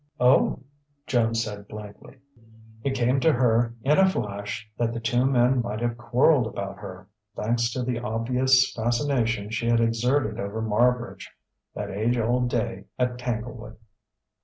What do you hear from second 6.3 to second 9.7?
about her, thanks to the obvious fascination she